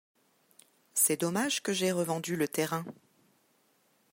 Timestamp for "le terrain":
2.35-2.83